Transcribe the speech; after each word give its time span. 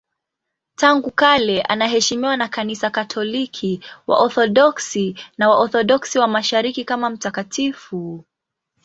Tangu 0.75 1.11
kale 1.11 1.61
anaheshimiwa 1.61 2.37
na 2.37 2.47
Kanisa 2.47 2.89
Katoliki, 2.89 3.83
Waorthodoksi 4.07 5.15
na 5.37 5.49
Waorthodoksi 5.49 6.19
wa 6.19 6.27
Mashariki 6.27 6.85
kama 6.85 7.09
mtakatifu. 7.09 8.25